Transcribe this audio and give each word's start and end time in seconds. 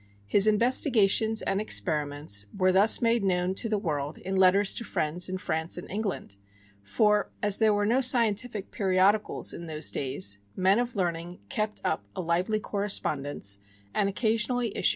His 0.25 0.47
investigations 0.47 1.43
and 1.43 1.61
experiments 1.61 2.45
were 2.57 2.71
thus 2.71 3.03
made 3.03 3.23
known 3.23 3.53
to 3.53 3.69
the 3.69 3.77
world 3.77 4.17
in 4.17 4.35
letters 4.35 4.73
to 4.73 4.83
friends 4.83 5.29
in 5.29 5.37
France 5.37 5.77
and 5.77 5.87
England; 5.91 6.37
for, 6.81 7.29
as 7.43 7.59
there 7.59 7.71
were 7.71 7.85
no 7.85 8.01
scientific 8.01 8.71
periodicals 8.71 9.53
in 9.53 9.67
those 9.67 9.91
days, 9.91 10.39
men 10.55 10.79
of 10.79 10.95
learning 10.95 11.37
kept 11.49 11.81
up 11.83 12.03
a 12.15 12.21
lively 12.21 12.59
correspondence 12.59 13.59
and 13.93 14.09
occasionally 14.09 14.69
issued 14.69 14.71
a 14.71 14.73
pamphlet. 14.81 14.87